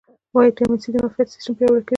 ویټامین 0.35 0.79
سي 0.83 0.89
د 0.93 0.95
معافیت 1.03 1.27
سیستم 1.33 1.53
پیاوړی 1.57 1.81
کوي 1.85 1.89